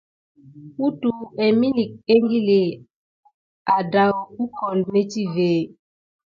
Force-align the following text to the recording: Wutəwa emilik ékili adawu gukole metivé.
Wutəwa 0.79 1.25
emilik 1.45 1.91
ékili 2.15 2.61
adawu 3.77 4.21
gukole 4.35 4.81
metivé. 4.91 5.51